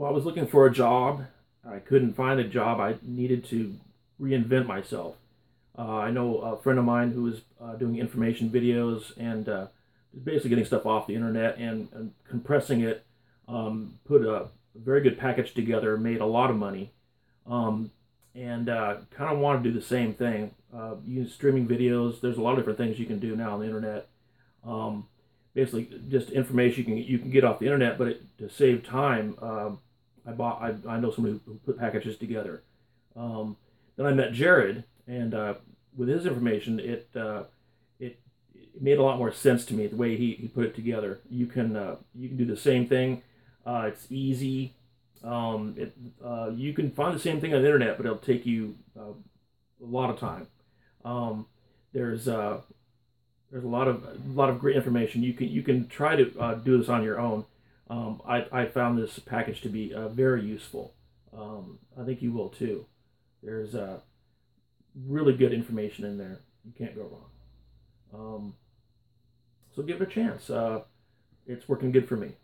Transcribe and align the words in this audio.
Well, 0.00 0.08
I 0.08 0.14
was 0.14 0.24
looking 0.24 0.46
for 0.46 0.64
a 0.64 0.72
job. 0.72 1.26
I 1.62 1.76
couldn't 1.76 2.14
find 2.14 2.40
a 2.40 2.44
job. 2.44 2.80
I 2.80 2.94
needed 3.02 3.44
to 3.50 3.76
reinvent 4.18 4.64
myself. 4.64 5.16
Uh, 5.78 5.98
I 5.98 6.10
know 6.10 6.38
a 6.38 6.56
friend 6.56 6.78
of 6.78 6.86
mine 6.86 7.12
who 7.12 7.24
was 7.24 7.42
uh, 7.60 7.74
doing 7.74 7.98
information 7.98 8.48
videos 8.48 9.12
and 9.18 9.46
uh, 9.46 9.66
basically 10.24 10.48
getting 10.48 10.64
stuff 10.64 10.86
off 10.86 11.06
the 11.06 11.14
internet 11.14 11.58
and, 11.58 11.90
and 11.92 12.14
compressing 12.26 12.80
it, 12.80 13.04
um, 13.46 13.98
put 14.06 14.24
a 14.24 14.46
very 14.74 15.02
good 15.02 15.18
package 15.18 15.52
together, 15.52 15.98
made 15.98 16.22
a 16.22 16.26
lot 16.26 16.48
of 16.48 16.56
money, 16.56 16.92
um, 17.46 17.90
and 18.34 18.70
uh, 18.70 18.96
kind 19.10 19.30
of 19.30 19.38
want 19.38 19.62
to 19.62 19.70
do 19.70 19.78
the 19.78 19.84
same 19.84 20.14
thing. 20.14 20.54
Uh, 20.74 20.94
use 21.04 21.34
streaming 21.34 21.68
videos. 21.68 22.22
There's 22.22 22.38
a 22.38 22.40
lot 22.40 22.52
of 22.52 22.56
different 22.60 22.78
things 22.78 22.98
you 22.98 23.04
can 23.04 23.18
do 23.18 23.36
now 23.36 23.52
on 23.52 23.60
the 23.60 23.66
internet. 23.66 24.08
Um, 24.64 25.08
basically, 25.52 25.90
just 26.08 26.30
information 26.30 26.78
you 26.78 26.84
can 26.84 26.96
you 26.96 27.18
can 27.18 27.30
get 27.30 27.44
off 27.44 27.58
the 27.58 27.66
internet, 27.66 27.98
but 27.98 28.08
it, 28.08 28.38
to 28.38 28.48
save 28.48 28.82
time, 28.82 29.36
um, 29.42 29.78
I 30.26 30.32
bought. 30.32 30.62
I, 30.62 30.74
I 30.88 31.00
know 31.00 31.10
somebody 31.10 31.40
who 31.46 31.54
put 31.66 31.78
packages 31.78 32.16
together. 32.16 32.62
Um, 33.16 33.56
then 33.96 34.06
I 34.06 34.12
met 34.12 34.32
Jared, 34.32 34.84
and 35.06 35.34
uh, 35.34 35.54
with 35.96 36.08
his 36.08 36.26
information, 36.26 36.80
it 36.80 37.08
uh, 37.14 37.44
it 37.98 38.20
it 38.54 38.80
made 38.80 38.98
a 38.98 39.02
lot 39.02 39.18
more 39.18 39.32
sense 39.32 39.64
to 39.66 39.74
me 39.74 39.86
the 39.86 39.96
way 39.96 40.16
he, 40.16 40.32
he 40.32 40.48
put 40.48 40.64
it 40.64 40.74
together. 40.74 41.20
You 41.30 41.46
can 41.46 41.76
uh, 41.76 41.96
you 42.14 42.28
can 42.28 42.36
do 42.36 42.44
the 42.44 42.56
same 42.56 42.86
thing. 42.86 43.22
Uh, 43.66 43.86
it's 43.88 44.06
easy. 44.10 44.74
Um, 45.22 45.74
it, 45.76 45.94
uh, 46.24 46.50
you 46.54 46.72
can 46.72 46.90
find 46.90 47.14
the 47.14 47.20
same 47.20 47.40
thing 47.40 47.54
on 47.54 47.60
the 47.60 47.66
internet, 47.66 47.96
but 47.98 48.06
it'll 48.06 48.18
take 48.18 48.46
you 48.46 48.76
uh, 48.98 49.12
a 49.82 49.86
lot 49.86 50.08
of 50.10 50.18
time. 50.18 50.46
Um, 51.04 51.46
there's 51.92 52.24
there's 52.24 53.64
a 53.64 53.68
lot 53.68 53.88
of 53.88 54.04
a 54.04 54.32
lot 54.32 54.48
of 54.48 54.60
great 54.60 54.76
information. 54.76 55.22
You 55.22 55.34
can 55.34 55.48
you 55.48 55.62
can 55.62 55.88
try 55.88 56.16
to 56.16 56.60
do 56.64 56.78
this 56.78 56.88
on 56.88 57.02
your 57.02 57.18
own. 57.18 57.44
Um, 57.90 58.22
I, 58.26 58.46
I 58.52 58.66
found 58.66 58.96
this 58.96 59.18
package 59.18 59.62
to 59.62 59.68
be 59.68 59.92
uh, 59.92 60.08
very 60.08 60.44
useful. 60.44 60.94
Um, 61.36 61.80
I 62.00 62.04
think 62.04 62.22
you 62.22 62.32
will 62.32 62.48
too. 62.48 62.86
There's 63.42 63.74
uh, 63.74 64.00
really 65.06 65.34
good 65.36 65.52
information 65.52 66.04
in 66.04 66.16
there. 66.16 66.40
You 66.64 66.72
can't 66.78 66.94
go 66.94 67.02
wrong. 67.02 67.30
Um, 68.14 68.54
so 69.74 69.82
give 69.82 70.00
it 70.00 70.08
a 70.08 70.10
chance. 70.10 70.50
Uh, 70.50 70.82
it's 71.46 71.68
working 71.68 71.90
good 71.90 72.08
for 72.08 72.16
me. 72.16 72.36